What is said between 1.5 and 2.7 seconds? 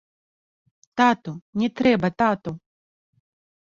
не трэба, тату.